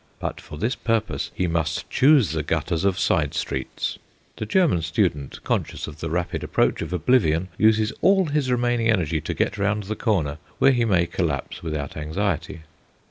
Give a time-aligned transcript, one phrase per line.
[0.19, 3.99] But for this purpose he must choose the gutters of side streets.
[4.37, 9.21] The German student, conscious of the rapid approach of oblivion, uses all his remaining energy
[9.21, 12.63] to get round the corner, where he may collapse without anxiety.